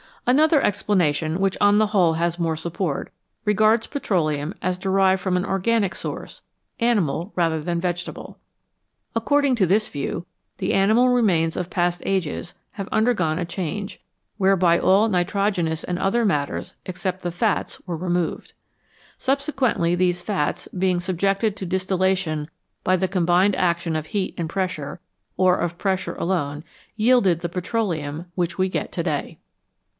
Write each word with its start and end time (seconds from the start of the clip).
Another 0.25 0.63
explanation, 0.63 1.39
which 1.39 1.57
on 1.59 1.77
the 1.77 1.87
whole 1.87 2.13
has 2.13 2.39
more 2.39 2.55
support, 2.55 3.11
regards 3.43 3.85
petroleum 3.85 4.53
as 4.61 4.77
derived 4.77 5.21
from 5.21 5.35
an 5.35 5.45
organic 5.45 5.93
source, 5.93 6.41
animal 6.79 7.33
rather 7.35 7.61
than 7.61 7.81
vegetable. 7.81 8.39
According 9.15 9.55
to 9.55 9.65
this 9.67 9.89
view, 9.89 10.25
the 10.59 10.73
animal 10.73 11.09
remains 11.09 11.55
of 11.57 11.69
past 11.69 12.01
ages 12.05 12.53
have 12.73 12.89
under 12.91 13.13
gone 13.13 13.39
a 13.39 13.45
change, 13.45 13.99
whereby 14.37 14.79
all 14.79 15.07
nitrogenous 15.07 15.83
and 15.83 15.99
other 15.99 16.23
matters, 16.25 16.75
except 16.85 17.21
the 17.23 17.31
fats, 17.31 17.79
were 17.85 17.97
removed. 17.97 18.53
Subsequently 19.19 19.93
these 19.95 20.21
fats, 20.23 20.67
being 20.69 20.99
subjected 20.99 21.55
to 21.57 21.65
distillation 21.65 22.47
by 22.83 22.95
the 22.95 23.07
combined 23.07 23.55
action 23.55 23.95
of 23.95 24.07
heat 24.07 24.33
and 24.37 24.49
pressure, 24.49 24.99
or 25.35 25.57
of 25.57 25.77
pressure 25.77 26.15
alone, 26.15 26.63
yielded 26.95 27.41
the 27.41 27.49
petroleum 27.49 28.25
which 28.33 28.57
we 28.57 28.69
get 28.69 28.91
to 28.91 29.03
day. 29.03 29.39